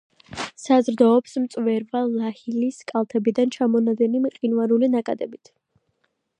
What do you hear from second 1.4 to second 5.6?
მწვერვალ ლაჰილის კალთებიდან ჩამონადენი მყინვარული ნაკადებით.